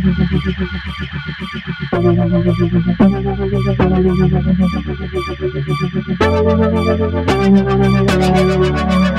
[8.96, 9.11] you.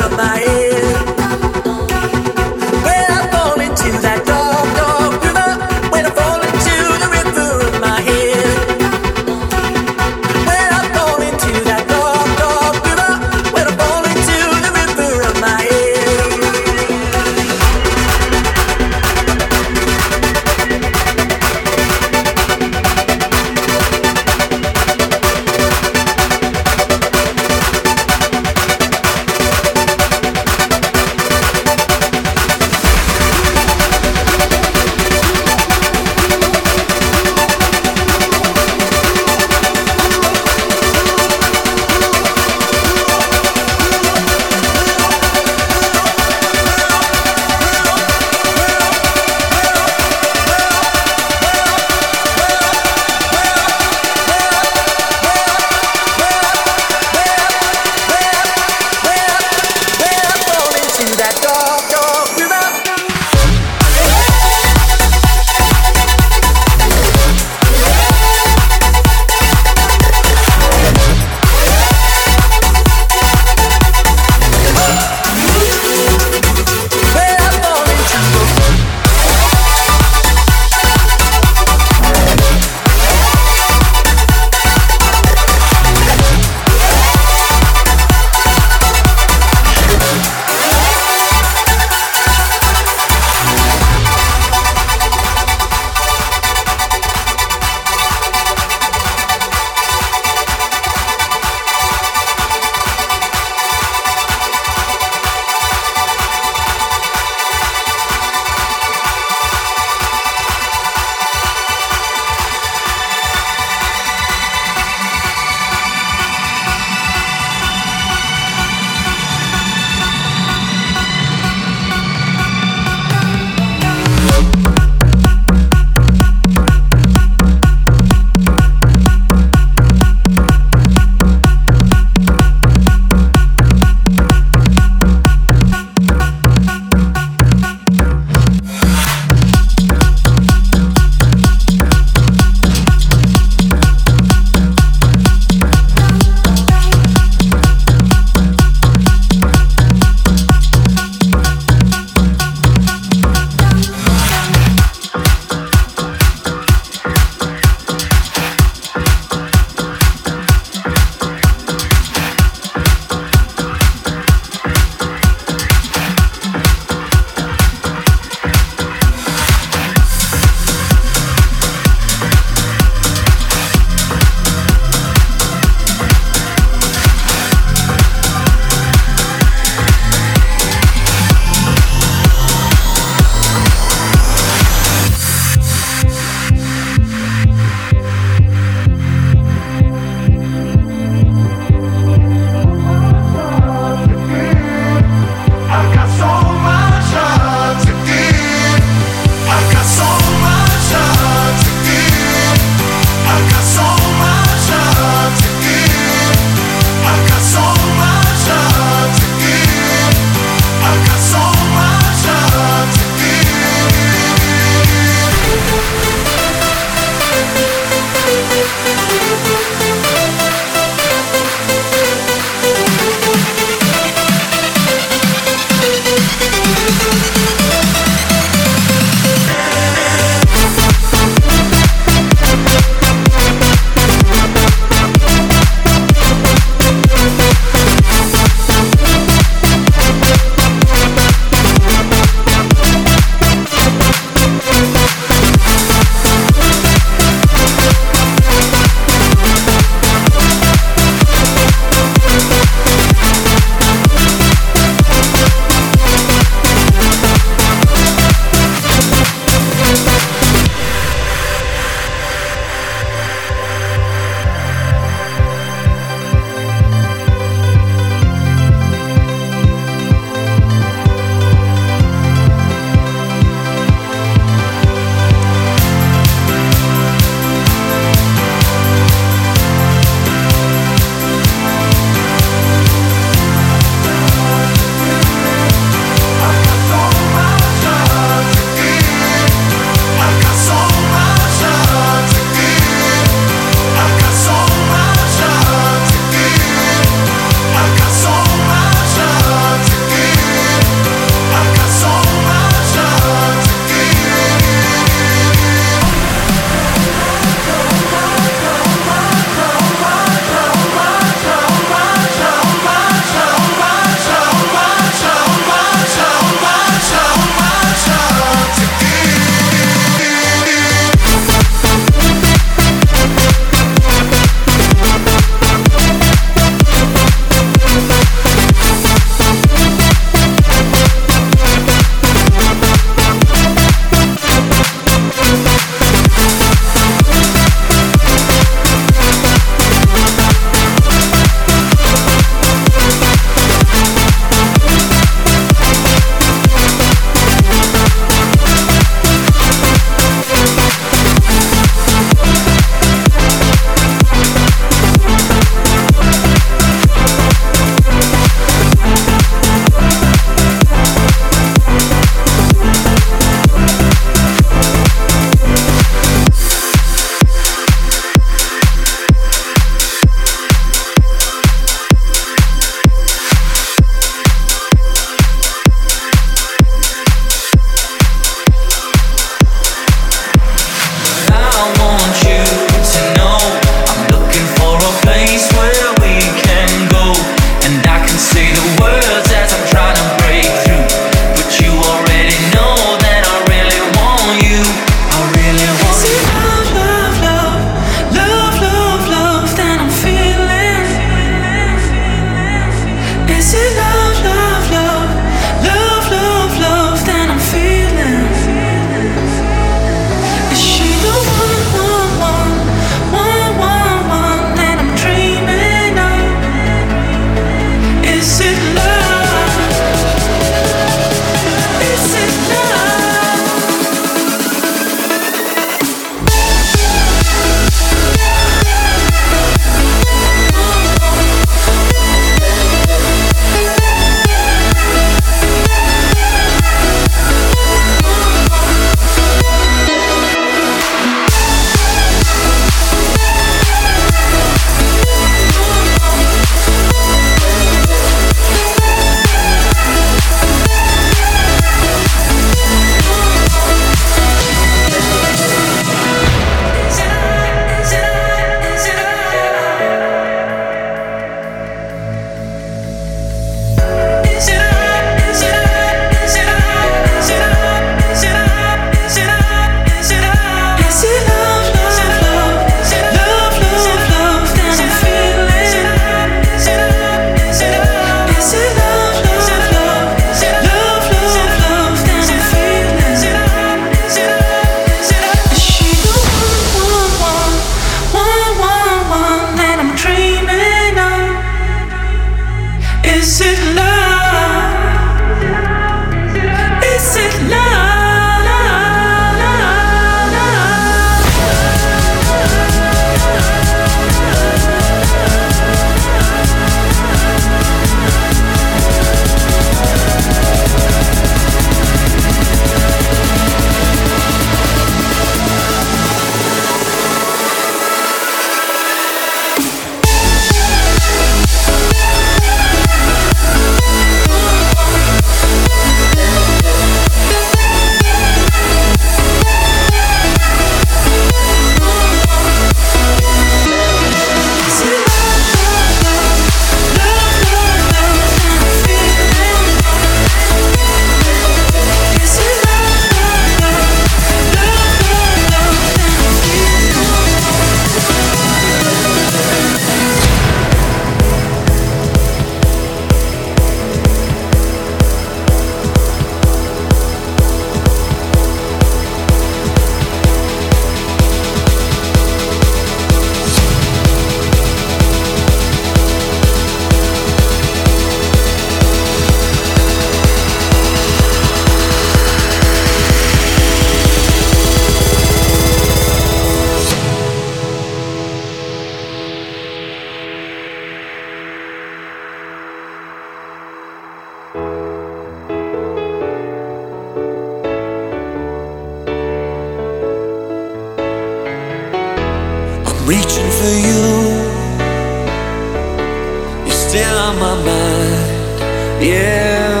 [599.22, 600.00] Yeah.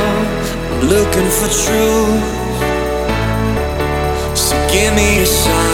[0.72, 2.22] I'm looking for truth.
[4.36, 5.71] So give me a sign.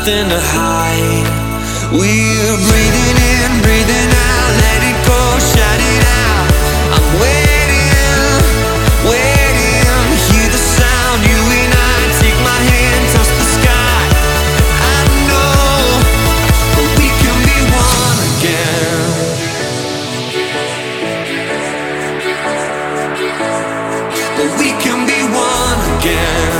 [0.00, 1.28] Nothing to hide.
[1.92, 5.20] We're breathing in, breathing out, let it go,
[5.52, 6.48] shout it out.
[6.96, 8.40] I'm waiting,
[9.04, 11.20] waiting, hear the sound.
[11.20, 14.00] You and I take my hand, touch the sky.
[14.88, 16.00] I know
[16.96, 19.04] we can be one again.
[24.38, 26.59] But we can be one again.